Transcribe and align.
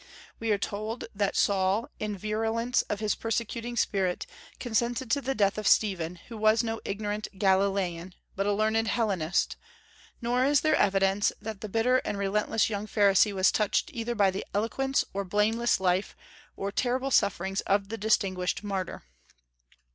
We 0.39 0.51
are 0.51 0.57
told 0.57 1.05
that 1.13 1.35
Saul, 1.35 1.91
in 1.99 2.13
the 2.13 2.17
virulence 2.17 2.81
of 2.89 2.99
his 3.01 3.13
persecuting 3.13 3.77
spirit, 3.77 4.25
consented 4.59 5.11
to 5.11 5.21
the 5.21 5.35
death 5.35 5.59
of 5.59 5.67
Stephen, 5.67 6.15
who 6.27 6.37
was 6.37 6.63
no 6.63 6.81
ignorant 6.83 7.27
Galilean, 7.37 8.15
but 8.35 8.47
a 8.47 8.51
learned 8.51 8.87
Hellenist; 8.87 9.57
nor 10.19 10.43
is 10.43 10.61
there 10.61 10.73
evidence 10.75 11.31
that 11.39 11.61
the 11.61 11.69
bitter 11.69 11.97
and 11.97 12.17
relentless 12.17 12.67
young 12.67 12.87
pharisee 12.87 13.31
was 13.31 13.51
touched 13.51 13.91
either 13.93 14.15
by 14.15 14.31
the 14.31 14.43
eloquence 14.55 15.05
or 15.13 15.23
blameless 15.23 15.79
life 15.79 16.15
or 16.55 16.71
terrible 16.71 17.11
sufferings 17.11 17.61
of 17.67 17.89
the 17.89 17.97
distinguished 17.99 18.63
martyr. 18.63 19.03